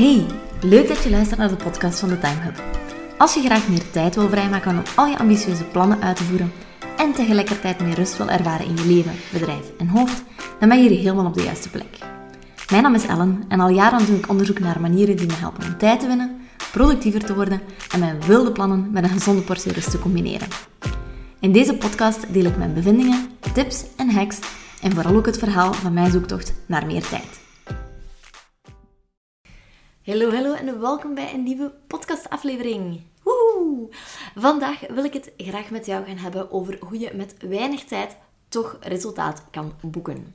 [0.00, 0.26] Hey,
[0.60, 2.62] leuk dat je luistert naar de podcast van de Time Hub.
[3.18, 6.52] Als je graag meer tijd wil vrijmaken om al je ambitieuze plannen uit te voeren
[6.96, 10.22] en tegelijkertijd meer rust wil ervaren in je leven, bedrijf en hoofd,
[10.58, 11.98] dan ben je hier helemaal op de juiste plek.
[12.70, 15.64] Mijn naam is Ellen en al jaren doe ik onderzoek naar manieren die me helpen
[15.64, 16.40] om tijd te winnen,
[16.72, 17.60] productiever te worden
[17.92, 20.48] en mijn wilde plannen met een gezonde portie rust te combineren.
[21.40, 24.38] In deze podcast deel ik mijn bevindingen, tips en hacks
[24.82, 27.39] en vooral ook het verhaal van mijn zoektocht naar meer tijd.
[30.04, 33.00] Hallo, hallo en welkom bij een nieuwe podcastaflevering.
[33.22, 33.88] Woehoe!
[34.34, 38.16] Vandaag wil ik het graag met jou gaan hebben over hoe je met weinig tijd
[38.48, 40.34] toch resultaat kan boeken.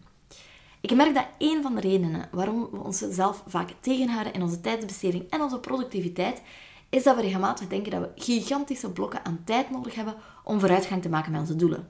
[0.81, 5.29] Ik merk dat een van de redenen waarom we onszelf vaak tegenhouden in onze tijdsbesteding
[5.29, 6.41] en onze productiviteit,
[6.89, 11.01] is dat we regelmatig denken dat we gigantische blokken aan tijd nodig hebben om vooruitgang
[11.01, 11.89] te maken met onze doelen.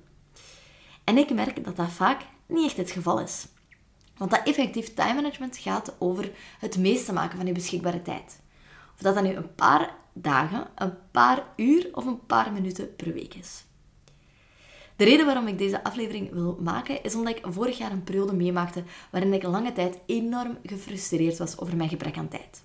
[1.03, 3.47] En ik merk dat dat vaak niet echt het geval is.
[4.17, 8.39] Want dat effectief time management gaat over het meeste maken van je beschikbare tijd.
[8.95, 13.13] Of dat dan nu een paar dagen, een paar uur of een paar minuten per
[13.13, 13.63] week is.
[14.95, 18.33] De reden waarom ik deze aflevering wil maken is omdat ik vorig jaar een periode
[18.33, 22.63] meemaakte waarin ik lange tijd enorm gefrustreerd was over mijn gebrek aan tijd.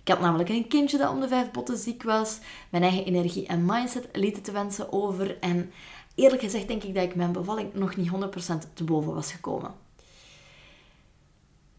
[0.00, 2.38] Ik had namelijk een kindje dat om de vijf botten ziek was.
[2.70, 5.38] Mijn eigen energie en mindset lieten te wensen over.
[5.38, 5.72] En
[6.14, 9.85] eerlijk gezegd denk ik dat ik mijn bevalling nog niet 100% te boven was gekomen.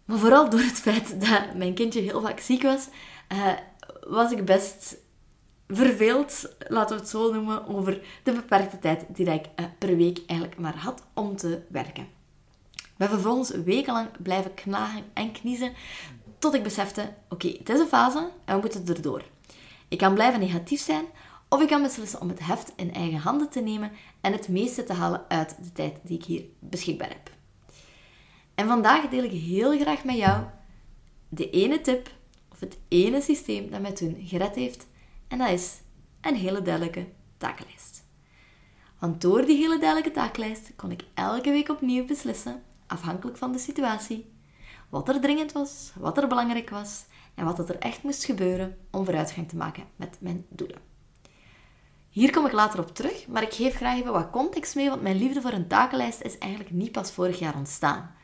[0.08, 2.88] Maar vooral door het feit dat mijn kindje heel vaak ziek was,
[3.34, 3.54] uh,
[4.08, 4.98] was ik best
[5.68, 10.20] verveeld, laten we het zo noemen, over de beperkte tijd die ik uh, per week
[10.26, 12.08] eigenlijk maar had om te werken.
[12.74, 15.74] Ik ben vervolgens wekenlang blijven knagen en kniezen
[16.40, 19.24] tot ik besefte, oké, het is een fase en we moeten erdoor.
[19.88, 21.06] Ik kan blijven negatief zijn
[21.50, 24.84] of ik kan beslissen om het heft in eigen handen te nemen en het meeste
[24.84, 27.37] te halen uit de tijd die ik hier beschikbaar heb.
[28.58, 30.44] En vandaag deel ik heel graag met jou
[31.30, 32.10] de ene tip
[32.52, 34.88] of het ene systeem dat mij toen gered heeft.
[35.28, 35.82] En dat is
[36.22, 38.06] een hele duidelijke takenlijst.
[39.00, 43.60] Want door die hele duidelijke takenlijst kon ik elke week opnieuw beslissen, afhankelijk van de
[43.60, 44.34] situatie,
[44.90, 47.06] wat er dringend was, wat er belangrijk was
[47.36, 50.82] en wat er echt moest gebeuren om vooruitgang te maken met mijn doelen.
[52.10, 55.02] Hier kom ik later op terug, maar ik geef graag even wat context mee, want
[55.02, 58.16] mijn liefde voor een takenlijst is eigenlijk niet pas vorig jaar ontstaan.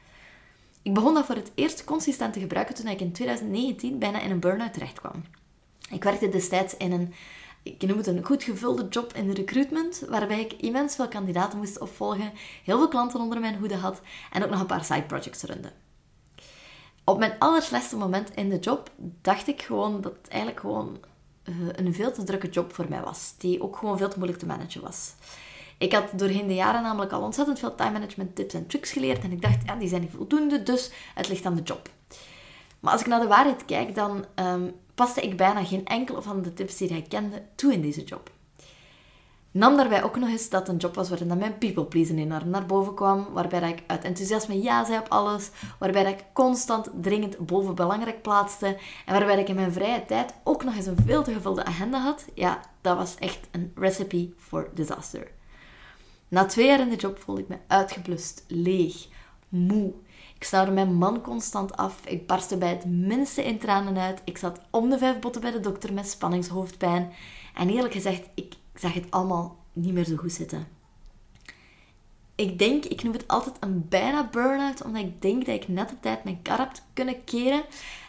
[0.84, 4.32] Ik begon dat voor het eerst consistent te gebruiken toen ik in 2019 bijna in
[4.32, 5.24] een burn-out terecht kwam.
[5.90, 7.14] Ik werkte destijds in een,
[7.64, 11.80] ik noem het een goed gevulde job in recruitment, waarbij ik immens veel kandidaten moest
[11.80, 12.32] opvolgen,
[12.64, 14.02] heel veel klanten onder mijn hoede had
[14.32, 15.72] en ook nog een paar side projects runde.
[17.04, 20.98] Op mijn allerslechtste moment in de job dacht ik gewoon dat het eigenlijk gewoon
[21.44, 24.40] eh, een veel te drukke job voor mij was, die ook gewoon veel te moeilijk
[24.40, 25.14] te managen was.
[25.84, 29.24] Ik had doorheen de jaren namelijk al ontzettend veel time management tips en tricks geleerd.
[29.24, 31.90] En ik dacht, ja, die zijn niet voldoende, dus het ligt aan de job.
[32.80, 36.42] Maar als ik naar de waarheid kijk, dan um, paste ik bijna geen enkele van
[36.42, 38.32] de tips die hij kende toe in deze job.
[39.52, 42.66] Nam daarbij ook nog eens dat een job was waarin mijn people pleasing enorm naar
[42.66, 47.76] boven kwam, waarbij ik uit enthousiasme ja zei op alles, waarbij ik constant dringend boven
[47.76, 51.34] belangrijk plaatste en waarbij ik in mijn vrije tijd ook nog eens een veel te
[51.34, 52.26] gevulde agenda had.
[52.34, 55.32] Ja, dat was echt een recipe for disaster.
[56.34, 59.08] Na twee jaar in de job voelde ik me uitgeblust, leeg,
[59.50, 59.94] moe.
[60.36, 62.06] Ik snauwde mijn man constant af.
[62.06, 64.22] Ik barstte bij het minste in tranen uit.
[64.24, 67.14] Ik zat om de vijf botten bij de dokter met spanningshoofdpijn.
[67.56, 70.68] En eerlijk gezegd, ik zag het allemaal niet meer zo goed zitten.
[72.36, 75.92] Ik denk, ik noem het altijd een bijna burn-out, omdat ik denk dat ik net
[75.92, 77.64] op tijd mijn kar heb kunnen keren.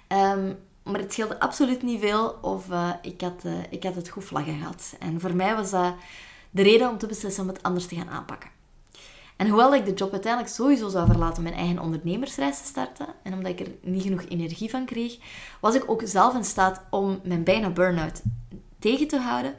[0.08, 4.08] Um, maar het scheelde absoluut niet veel of uh, ik, had, uh, ik had het
[4.08, 4.96] goed vlaggen gehad.
[4.98, 5.94] En voor mij was dat
[6.54, 8.50] de reden om te beslissen om het anders te gaan aanpakken.
[9.36, 13.06] En hoewel ik de job uiteindelijk sowieso zou verlaten om mijn eigen ondernemersreis te starten,
[13.22, 15.18] en omdat ik er niet genoeg energie van kreeg,
[15.60, 18.22] was ik ook zelf in staat om mijn bijna burn-out
[18.78, 19.56] tegen te houden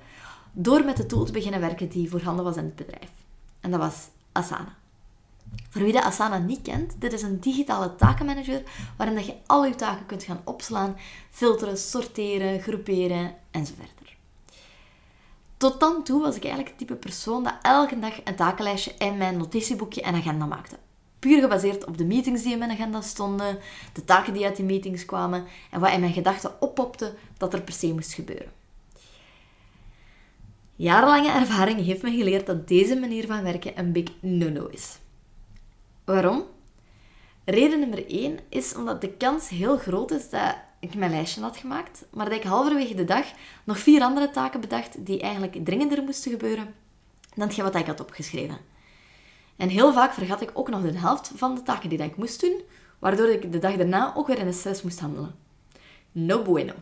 [0.51, 3.11] door met de tool te beginnen werken die voorhanden was in het bedrijf.
[3.59, 4.75] En dat was Asana.
[5.69, 8.63] Voor wie de Asana niet kent, dit is een digitale takenmanager
[8.97, 10.97] waarin je al je taken kunt gaan opslaan,
[11.29, 13.94] filteren, sorteren, groeperen enzovoort.
[15.57, 19.17] Tot dan toe was ik eigenlijk het type persoon dat elke dag een takenlijstje in
[19.17, 20.75] mijn notitieboekje en agenda maakte.
[21.19, 23.59] Puur gebaseerd op de meetings die in mijn agenda stonden,
[23.93, 27.61] de taken die uit die meetings kwamen en wat in mijn gedachten oppopte dat er
[27.61, 28.51] per se moest gebeuren.
[30.75, 34.97] Jarenlange ervaring heeft me geleerd dat deze manier van werken een big no-no is.
[36.03, 36.43] Waarom?
[37.45, 40.55] Reden nummer 1 is omdat de kans heel groot is dat
[40.91, 43.25] ik mijn lijstje had gemaakt, maar dat ik halverwege de dag
[43.63, 46.73] nog vier andere taken bedacht die eigenlijk dringender moesten gebeuren
[47.35, 48.57] dan hetgeen wat ik had opgeschreven.
[49.55, 52.41] En heel vaak vergat ik ook nog de helft van de taken die ik moest
[52.41, 52.61] doen,
[52.99, 55.35] waardoor ik de dag daarna ook weer in de stress moest handelen.
[56.11, 56.73] No bueno.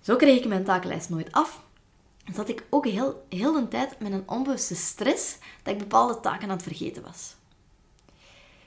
[0.00, 1.62] Zo kreeg ik mijn takenlijst nooit af.
[2.32, 6.42] Zat ik ook heel, heel de tijd met een onbewuste stress dat ik bepaalde taken
[6.42, 7.34] aan het vergeten was.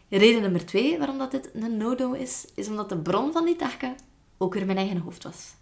[0.10, 3.56] Reden nummer twee waarom dat dit een no-do is, is omdat de bron van die
[3.56, 3.96] taken
[4.38, 5.54] ook weer mijn eigen hoofd was.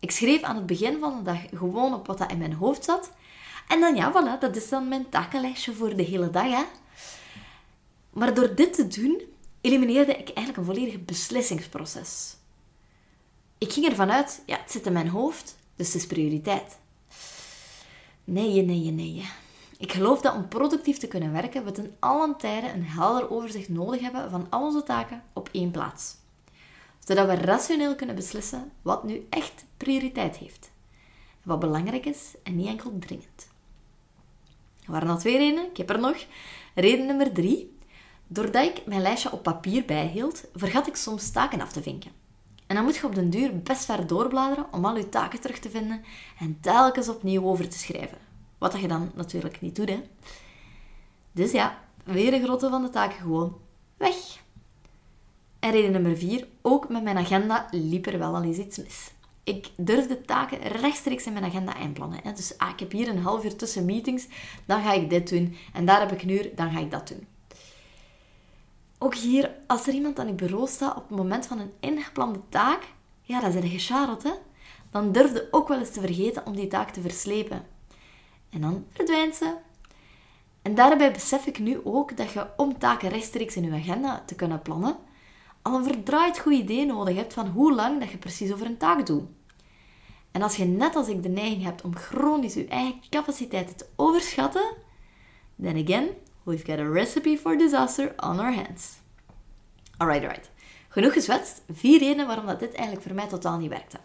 [0.00, 2.84] Ik schreef aan het begin van de dag gewoon op wat dat in mijn hoofd
[2.84, 3.12] zat.
[3.68, 6.50] En dan ja, voilà, dat is dan mijn takenlijstje voor de hele dag.
[6.50, 6.62] Hè.
[8.10, 9.22] Maar door dit te doen,
[9.60, 12.36] elimineerde ik eigenlijk een volledig beslissingsproces.
[13.58, 16.78] Ik ging ervan uit, ja, het zit in mijn hoofd, dus het is prioriteit.
[18.24, 19.28] Nee, nee, nee.
[19.78, 23.68] Ik geloof dat om productief te kunnen werken, we ten allen tijde een helder overzicht
[23.68, 26.16] nodig hebben van al onze taken op één plaats.
[27.04, 30.70] Zodat we rationeel kunnen beslissen wat nu echt prioriteit heeft.
[31.42, 33.48] wat belangrijk is en niet enkel dringend.
[34.84, 36.16] Er waren al twee redenen, ik heb er nog.
[36.74, 37.78] Reden nummer drie.
[38.26, 42.10] Doordat ik mijn lijstje op papier bijhield, vergat ik soms taken af te vinken.
[42.66, 45.58] En dan moet je op den duur best ver doorbladeren om al je taken terug
[45.58, 46.04] te vinden
[46.38, 48.18] en telkens opnieuw over te schrijven.
[48.58, 50.02] Wat dat je dan natuurlijk niet doet, hè.
[51.32, 53.58] Dus ja, weer een grote van de taken gewoon
[53.96, 54.42] weg.
[55.60, 59.10] En reden nummer vier, ook met mijn agenda liep er wel al eens iets mis.
[59.44, 62.20] Ik durfde taken rechtstreeks in mijn agenda inplannen.
[62.34, 64.26] Dus ah, ik heb hier een half uur tussen meetings,
[64.66, 65.56] dan ga ik dit doen.
[65.72, 67.26] En daar heb ik een uur, dan ga ik dat doen.
[68.98, 72.40] Ook hier, als er iemand aan je bureau staat op het moment van een ingeplande
[72.48, 72.82] taak,
[73.22, 74.34] ja, dan zijn je Charlotte, hè?
[74.90, 77.66] Dan durfde ook wel eens te vergeten om die taak te verslepen.
[78.50, 79.54] En dan verdwijnt ze.
[80.62, 84.34] En daarbij besef ik nu ook dat je om taken rechtstreeks in je agenda te
[84.34, 84.96] kunnen plannen,
[85.62, 88.76] al een verdraaid goed idee nodig hebt van hoe lang dat je precies over een
[88.76, 89.24] taak doet.
[90.30, 93.86] En als je net als ik de neiging hebt om chronisch je eigen capaciteiten te
[93.96, 94.74] overschatten,
[95.62, 96.08] then again,
[96.42, 98.98] we've got a recipe for disaster on our hands.
[99.96, 100.50] Alright, alright.
[100.88, 101.62] Genoeg gezwetst.
[101.72, 103.98] Vier redenen waarom dat dit eigenlijk voor mij totaal niet werkte.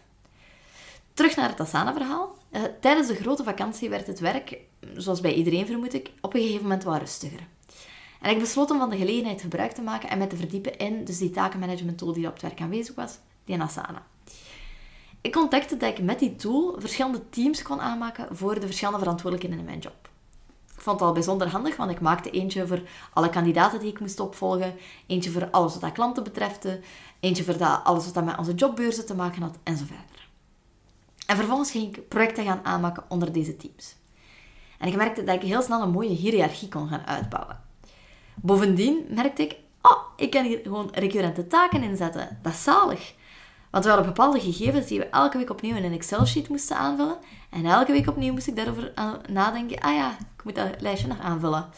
[1.14, 2.36] Terug naar het Asana-verhaal.
[2.50, 4.58] Uh, tijdens de grote vakantie werd het werk,
[4.94, 7.46] zoals bij iedereen vermoed ik, op een gegeven moment wat rustiger.
[8.26, 11.04] En ik besloot om van de gelegenheid gebruik te maken en mij te verdiepen in
[11.04, 14.06] dus die takenmanagement tool die op het werk aanwezig was, die Asana.
[15.20, 19.58] Ik ontdekte dat ik met die tool verschillende teams kon aanmaken voor de verschillende verantwoordelijkheden
[19.58, 20.08] in mijn job.
[20.74, 22.82] Ik vond het al bijzonder handig, want ik maakte eentje voor
[23.12, 24.74] alle kandidaten die ik moest opvolgen,
[25.06, 26.68] eentje voor alles wat dat klanten betreft,
[27.20, 30.28] eentje voor dat, alles wat met onze jobbeurzen te maken had, enzovoort.
[31.26, 33.96] En vervolgens ging ik projecten gaan aanmaken onder deze teams.
[34.78, 37.65] En ik merkte dat ik heel snel een mooie hiërarchie kon gaan uitbouwen.
[38.42, 42.38] Bovendien merkte ik, oh, ik kan hier gewoon recurrente taken inzetten.
[42.42, 43.14] Dat is zalig.
[43.70, 47.18] Want we hadden bepaalde gegevens die we elke week opnieuw in een Excel-sheet moesten aanvullen.
[47.50, 48.92] En elke week opnieuw moest ik daarover
[49.28, 49.80] nadenken.
[49.80, 51.68] Ah ja, ik moet dat lijstje nog aanvullen.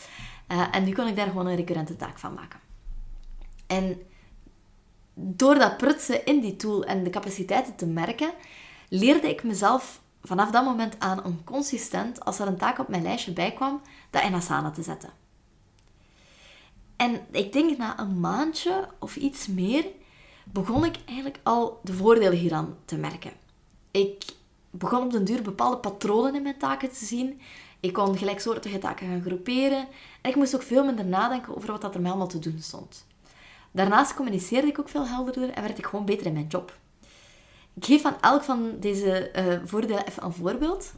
[0.49, 2.61] Uh, en nu kon ik daar gewoon een recurrente taak van maken.
[3.67, 4.03] En
[5.15, 8.31] door dat prutsen in die tool en de capaciteiten te merken,
[8.89, 13.03] leerde ik mezelf vanaf dat moment aan om consistent, als er een taak op mijn
[13.03, 15.11] lijstje bij kwam, dat in Asana te zetten.
[16.99, 19.85] En ik denk na een maandje of iets meer
[20.45, 23.33] begon ik eigenlijk al de voordelen hieraan te merken.
[23.91, 24.25] Ik
[24.71, 27.41] begon op den duur bepaalde patronen in mijn taken te zien.
[27.81, 29.87] Ik kon gelijksoortige taken gaan groeperen.
[30.21, 32.59] En ik moest ook veel minder nadenken over wat dat er mij allemaal te doen
[32.61, 33.06] stond.
[33.71, 36.77] Daarnaast communiceerde ik ook veel helderder en werd ik gewoon beter in mijn job.
[37.75, 40.93] Ik geef van elk van deze uh, voordelen even een voorbeeld.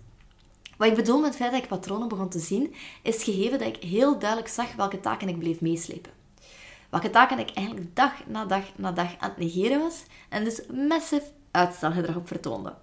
[0.80, 3.68] Wat ik bedoel met het feit dat ik patronen begon te zien, is gegeven dat
[3.68, 6.12] ik heel duidelijk zag welke taken ik bleef meeslepen.
[6.90, 10.60] Welke taken ik eigenlijk dag na dag na dag aan het negeren was en dus
[10.88, 12.74] massive uitstelgedrag op vertoonde.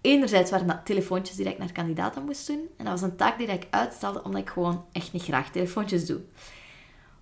[0.00, 2.68] Enerzijds waren dat telefoontjes die ik naar kandidaten moest doen.
[2.76, 6.06] En dat was een taak die ik uitstelde omdat ik gewoon echt niet graag telefoontjes
[6.06, 6.20] doe.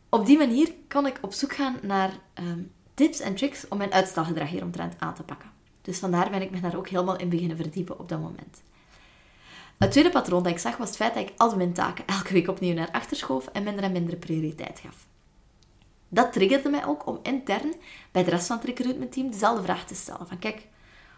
[0.09, 2.61] Op die manier kon ik op zoek gaan naar ehm,
[2.95, 5.51] tips en tricks om mijn uitstelgedrag hieromtrent aan te pakken.
[5.83, 8.63] Dus vandaar ben ik me daar ook helemaal in beginnen verdiepen op dat moment.
[9.83, 12.33] Het tweede patroon dat ik zag was het feit dat ik al mijn taken elke
[12.33, 15.07] week opnieuw naar achter schoof en minder en minder prioriteit gaf.
[16.09, 17.75] Dat triggerde mij ook om intern
[18.11, 20.27] bij de rest van het recruitment team dezelfde vraag te stellen.
[20.27, 20.67] Van kijk,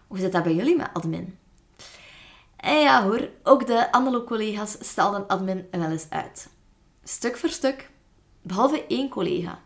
[0.07, 1.39] hoe zit dat bij jullie met admin?
[2.57, 6.49] En ja hoor, ook de andere collega's stelden admin wel eens uit.
[7.03, 7.91] Stuk voor stuk,
[8.43, 9.61] behalve één collega.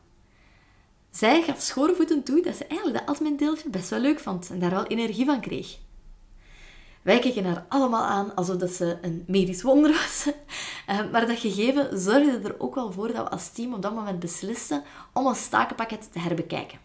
[1.11, 4.71] Zij gaf schoorvoeten toe dat ze eigenlijk dat admin-deeltje best wel leuk vond en daar
[4.71, 5.79] wel energie van kreeg.
[7.03, 10.27] Wij keken haar allemaal aan alsof dat ze een medisch wonder was.
[10.87, 13.95] Eh, maar dat gegeven zorgde er ook wel voor dat we als team op dat
[13.95, 16.79] moment beslisten om ons takenpakket te herbekijken.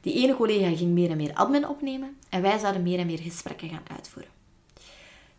[0.00, 3.18] Die ene collega ging meer en meer admin opnemen en wij zouden meer en meer
[3.18, 4.30] gesprekken gaan uitvoeren.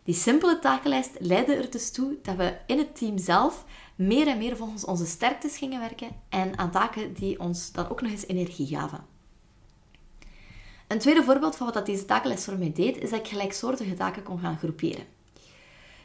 [0.02, 3.64] Die simpele takenlijst leidde er dus toe dat we in het team zelf
[3.94, 8.00] meer en meer volgens onze sterktes gingen werken en aan taken die ons dan ook
[8.00, 9.15] nog eens energie gaven.
[10.86, 14.22] Een tweede voorbeeld van wat deze takenles voor mij deed, is dat ik gelijksoortige taken
[14.22, 15.04] kon gaan groeperen.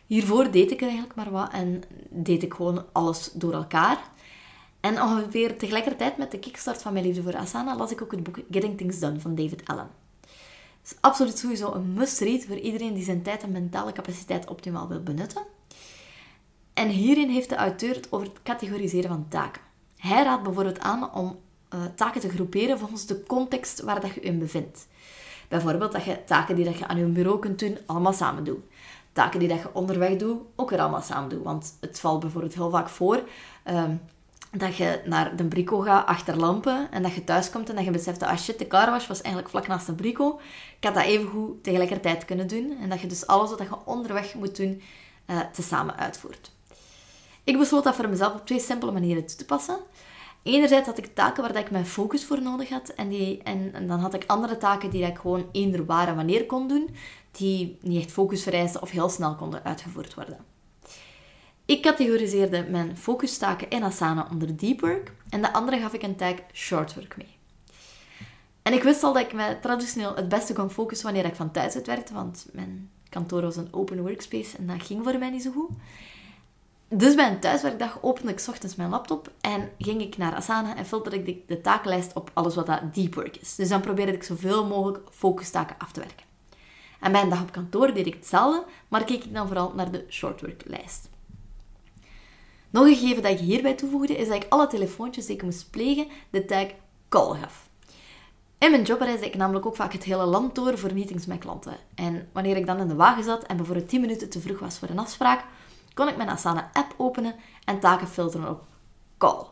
[0.05, 4.09] Hiervoor deed ik eigenlijk maar wat en deed ik gewoon alles door elkaar.
[4.79, 8.23] En ongeveer tegelijkertijd met de kickstart van mijn liefde voor Asana las ik ook het
[8.23, 9.89] boek Getting Things Done van David Allen.
[10.21, 14.87] Het is absoluut sowieso een must-read voor iedereen die zijn tijd en mentale capaciteit optimaal
[14.87, 15.41] wil benutten.
[16.73, 19.61] En hierin heeft de auteur het over het categoriseren van taken.
[19.97, 21.39] Hij raadt bijvoorbeeld aan om
[21.73, 24.87] uh, taken te groeperen volgens de context waar dat je in bevindt.
[25.47, 28.59] Bijvoorbeeld dat je taken die dat je aan je bureau kunt doen, allemaal samen doet.
[29.13, 31.43] Taken die dat je onderweg doet, ook weer allemaal samen doet.
[31.43, 33.23] Want het valt bijvoorbeeld heel vaak voor
[33.65, 34.01] um,
[34.51, 37.85] dat je naar de brico gaat achter lampen en dat je thuis komt en dat
[37.85, 40.39] je beseft dat ah shit, de carwash was eigenlijk vlak naast de brico.
[40.77, 42.77] Ik had dat even goed tegelijkertijd kunnen doen.
[42.81, 44.81] En dat je dus alles wat je onderweg moet doen,
[45.27, 46.51] uh, tezamen uitvoert.
[47.43, 49.77] Ik besloot dat voor mezelf op twee simpele manieren toe te passen.
[50.43, 52.89] Enerzijds had ik taken waar ik mijn focus voor nodig had.
[52.89, 56.45] En, die, en dan had ik andere taken die ik gewoon eender waar en wanneer
[56.45, 56.95] kon doen.
[57.31, 60.37] Die niet echt focus vereisten of heel snel konden uitgevoerd worden.
[61.65, 65.13] Ik categoriseerde mijn focustaken in Asana onder deep work.
[65.29, 67.35] En de andere gaf ik een tag short work mee.
[68.61, 71.51] En ik wist al dat ik me traditioneel het beste kon focussen wanneer ik van
[71.51, 72.13] thuis uit werkte.
[72.13, 75.69] Want mijn kantoor was een open workspace en dat ging voor mij niet zo goed.
[76.93, 80.85] Dus bij een thuiswerkdag opende ik ochtends mijn laptop en ging ik naar Asana en
[80.85, 83.55] filterde ik de, takenlijst op alles wat dat deep work is.
[83.55, 86.25] Dus dan probeerde ik zoveel mogelijk focustaken af te werken.
[86.99, 89.91] En bij een dag op kantoor deed ik hetzelfde, maar keek ik dan vooral naar
[89.91, 91.09] de short work lijst.
[92.69, 95.69] Nog een gegeven dat ik hierbij toevoegde, is dat ik alle telefoontjes die ik moest
[95.69, 96.67] plegen, de tag
[97.09, 97.69] call gaf.
[98.57, 101.39] In mijn job reisde ik namelijk ook vaak het hele land door voor meetings met
[101.39, 101.77] klanten.
[101.95, 104.79] En wanneer ik dan in de wagen zat en bijvoorbeeld 10 minuten te vroeg was
[104.79, 105.43] voor een afspraak,
[105.93, 108.63] kon ik mijn Asana-app openen en taken filteren op
[109.17, 109.45] call.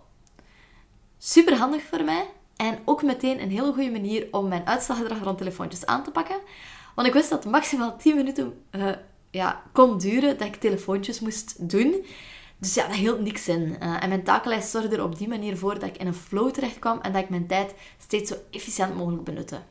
[1.18, 5.38] Super handig voor mij en ook meteen een hele goede manier om mijn uitstelgedrag rond
[5.38, 6.40] telefoontjes aan te pakken.
[6.96, 8.92] Want ik wist dat maximaal 10 minuten uh,
[9.32, 12.06] ja, kon duren dat ik telefoontjes moest doen.
[12.58, 13.62] Dus ja, dat hield niks in.
[13.62, 16.52] Uh, en mijn takenlijst zorgde er op die manier voor dat ik in een flow
[16.52, 19.62] terecht kwam en dat ik mijn tijd steeds zo efficiënt mogelijk benutte.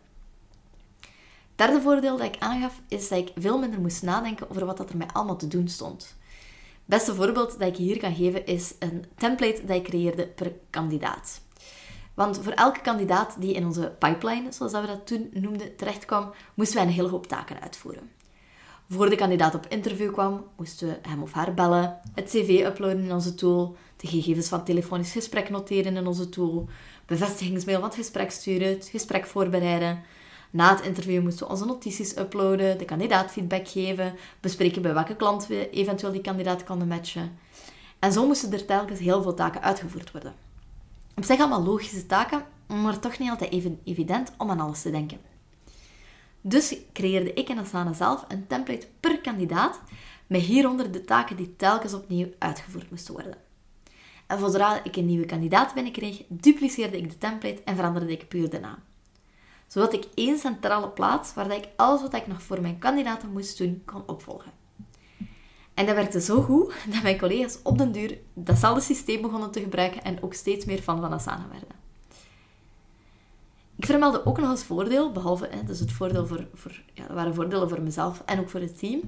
[1.54, 4.96] Derde voordeel dat ik aangaf is dat ik veel minder moest nadenken over wat er
[4.96, 6.17] mij allemaal te doen stond
[6.88, 11.40] beste voorbeeld dat ik hier kan geven is een template dat ik creëerde per kandidaat.
[12.14, 16.76] Want voor elke kandidaat die in onze pipeline, zoals we dat toen noemden, terechtkwam, moesten
[16.76, 18.10] wij een hele hoop taken uitvoeren.
[18.90, 23.04] Voor de kandidaat op interview kwam, moesten we hem of haar bellen, het cv uploaden
[23.04, 26.68] in onze tool, de gegevens van telefonisch gesprek noteren in onze tool,
[27.06, 30.02] bevestigingsmail van het gesprek sturen, het gesprek voorbereiden,
[30.50, 35.16] na het interview moesten we onze notities uploaden, de kandidaat feedback geven, bespreken bij welke
[35.16, 37.38] klant we eventueel die kandidaat konden matchen.
[37.98, 40.34] En zo moesten er telkens heel veel taken uitgevoerd worden.
[41.14, 44.90] Op zich allemaal logische taken, maar toch niet altijd even evident om aan alles te
[44.90, 45.18] denken.
[46.40, 49.80] Dus creëerde ik in Asana zelf een template per kandidaat,
[50.26, 53.36] met hieronder de taken die telkens opnieuw uitgevoerd moesten worden.
[54.26, 58.50] En zodra ik een nieuwe kandidaat binnenkreeg, dupliceerde ik de template en veranderde ik puur
[58.50, 58.78] de naam
[59.68, 63.58] zodat ik één centrale plaats waar ik alles wat ik nog voor mijn kandidaten moest
[63.58, 64.52] doen, kon opvolgen.
[65.74, 69.60] En dat werkte zo goed dat mijn collega's op den duur datzelfde systeem begonnen te
[69.60, 71.76] gebruiken en ook steeds meer fan van Asana werden.
[73.76, 77.16] Ik vermeldde ook nog als voordeel, behalve hè, dus het voordeel voor, voor, ja, dat
[77.16, 79.00] waren voordelen voor mezelf en ook voor het team,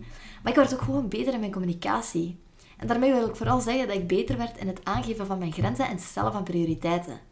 [0.43, 2.39] maar ik werd ook gewoon beter in mijn communicatie.
[2.77, 5.53] En daarmee wil ik vooral zeggen dat ik beter werd in het aangeven van mijn
[5.53, 7.30] grenzen en stellen van prioriteiten.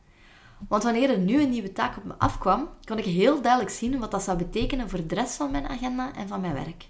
[0.68, 3.98] Want wanneer er nu een nieuwe taak op me afkwam, kon ik heel duidelijk zien
[3.98, 6.88] wat dat zou betekenen voor de rest van mijn agenda en van mijn werk.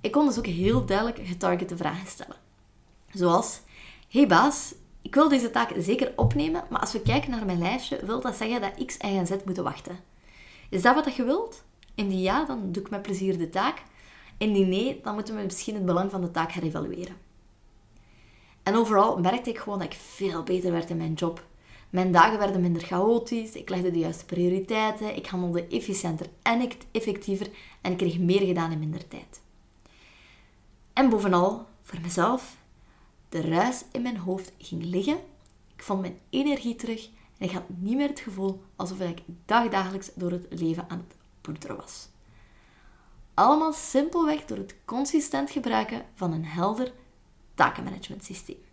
[0.00, 2.36] Ik kon dus ook heel duidelijk getargete vragen stellen.
[3.10, 3.60] Zoals,
[4.08, 8.04] hey baas, ik wil deze taak zeker opnemen, maar als we kijken naar mijn lijstje,
[8.06, 9.98] wil dat zeggen dat X, Y en Z moeten wachten.
[10.70, 11.64] Is dat wat je wilt?
[11.94, 13.82] Indien ja, dan doe ik met plezier de taak.
[14.38, 17.16] Indien nee, dan moeten we misschien het belang van de taak herevalueren.
[18.62, 21.44] En overal merkte ik gewoon dat ik veel beter werd in mijn job.
[21.92, 27.50] Mijn dagen werden minder chaotisch, ik legde de juiste prioriteiten, ik handelde efficiënter en effectiever
[27.80, 29.40] en ik kreeg meer gedaan in minder tijd.
[30.92, 32.56] En bovenal, voor mezelf,
[33.28, 35.18] de ruis in mijn hoofd ging liggen,
[35.76, 37.08] ik vond mijn energie terug
[37.38, 41.16] en ik had niet meer het gevoel alsof ik dagdagelijks door het leven aan het
[41.40, 42.08] poeteren was.
[43.34, 46.92] Allemaal simpelweg door het consistent gebruiken van een helder
[47.54, 48.64] takenmanagement systeem.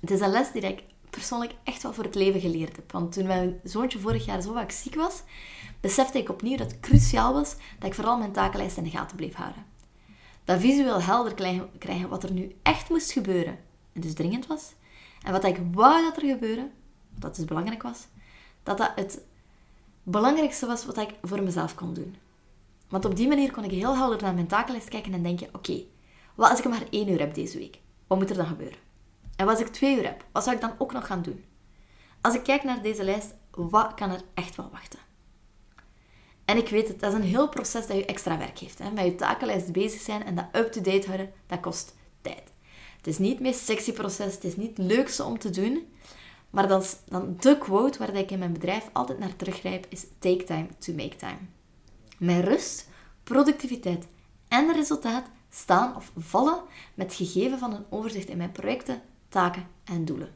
[0.00, 2.92] Het is een les die ik persoonlijk echt wel voor het leven geleerd heb.
[2.92, 5.22] Want toen mijn zoontje vorig jaar zo vaak ziek was,
[5.80, 9.16] besefte ik opnieuw dat het cruciaal was dat ik vooral mijn takenlijst in de gaten
[9.16, 9.64] bleef houden.
[10.44, 11.34] Dat visueel helder
[11.78, 13.58] krijgen wat er nu echt moest gebeuren
[13.92, 14.72] en dus dringend was.
[15.22, 16.70] En wat ik wou dat er gebeurde,
[17.18, 18.06] dat dus belangrijk was,
[18.62, 19.20] dat dat het
[20.02, 22.16] belangrijkste was wat ik voor mezelf kon doen.
[22.88, 25.82] Want op die manier kon ik heel helder naar mijn takenlijst kijken en denken: oké,
[26.34, 27.78] wat als ik maar één uur heb deze week?
[28.06, 28.78] Wat moet er dan gebeuren?
[29.36, 31.44] En als ik twee uur heb, wat zou ik dan ook nog gaan doen?
[32.20, 34.98] Als ik kijk naar deze lijst, wat kan er echt wel wachten?
[36.44, 38.78] En ik weet het, dat is een heel proces dat je extra werk heeft.
[38.78, 38.90] Hè?
[38.90, 42.52] Met je takenlijst bezig zijn en dat up-to-date houden, dat kost tijd.
[42.96, 45.92] Het is niet het meest sexy proces, het is niet het leukste om te doen.
[46.50, 50.44] Maar dan, dan de quote waar ik in mijn bedrijf altijd naar teruggrijp is take
[50.44, 51.38] time to make time.
[52.18, 52.88] Mijn rust,
[53.24, 54.06] productiviteit
[54.48, 56.62] en resultaat staan of vallen
[56.94, 60.34] met gegeven van een overzicht in mijn projecten, taken en doelen.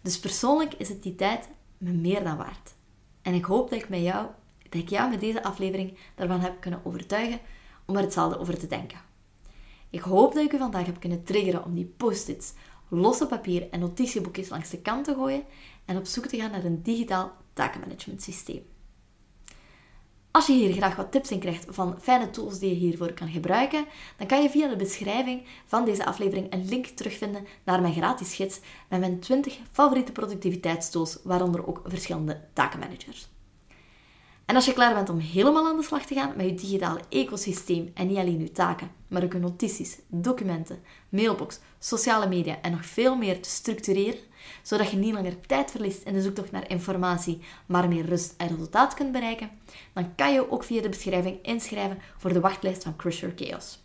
[0.00, 1.48] Dus persoonlijk is het die tijd
[1.78, 2.74] me meer dan waard.
[3.22, 4.26] En ik hoop dat ik, met jou,
[4.68, 7.40] dat ik jou met deze aflevering daarvan heb kunnen overtuigen
[7.86, 8.98] om er hetzelfde over te denken.
[9.90, 12.52] Ik hoop dat ik u vandaag heb kunnen triggeren om die post-its,
[12.88, 15.44] losse papier en notitieboekjes langs de kant te gooien
[15.84, 18.75] en op zoek te gaan naar een digitaal takenmanagement systeem.
[20.36, 23.28] Als je hier graag wat tips in krijgt van fijne tools die je hiervoor kan
[23.28, 23.84] gebruiken,
[24.16, 28.34] dan kan je via de beschrijving van deze aflevering een link terugvinden naar mijn gratis
[28.34, 33.28] gids met mijn 20 favoriete productiviteitstools, waaronder ook verschillende takenmanagers.
[34.56, 37.00] En als je klaar bent om helemaal aan de slag te gaan met je digitale
[37.08, 42.70] ecosysteem en niet alleen je taken, maar ook je notities, documenten, mailbox, sociale media en
[42.70, 44.20] nog veel meer te structureren,
[44.62, 48.48] zodat je niet langer tijd verliest in de zoektocht naar informatie, maar meer rust en
[48.48, 49.50] resultaat kunt bereiken,
[49.92, 53.78] dan kan je ook via de beschrijving inschrijven voor de wachtlijst van Crush Your Chaos.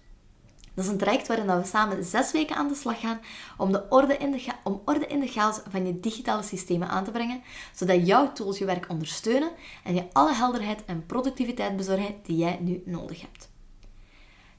[0.74, 3.20] Dat is een traject waarin we samen zes weken aan de slag gaan
[3.58, 7.04] om, de orde in de om orde in de chaos van je digitale systemen aan
[7.04, 7.42] te brengen,
[7.76, 9.52] zodat jouw tools je werk ondersteunen
[9.84, 13.50] en je alle helderheid en productiviteit bezorgen die jij nu nodig hebt.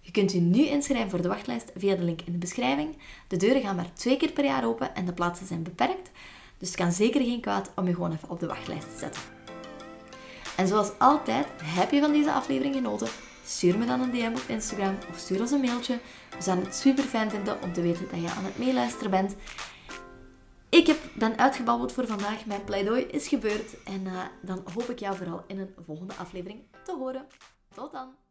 [0.00, 2.96] Je kunt je nu inschrijven voor de wachtlijst via de link in de beschrijving.
[3.28, 6.10] De deuren gaan maar twee keer per jaar open en de plaatsen zijn beperkt,
[6.58, 9.22] dus het kan zeker geen kwaad om je gewoon even op de wachtlijst te zetten.
[10.56, 13.08] En zoals altijd, heb je van deze aflevering genoten?
[13.56, 15.98] Stuur me dan een DM op Instagram of stuur ons een mailtje.
[16.36, 19.36] We zouden het super fijn vinden om te weten dat je aan het meeluisteren bent.
[20.68, 22.46] Ik heb, ben uitgebabbeld voor vandaag.
[22.46, 23.82] Mijn pleidooi is gebeurd.
[23.82, 27.26] En uh, dan hoop ik jou vooral in een volgende aflevering te horen.
[27.74, 28.21] Tot dan!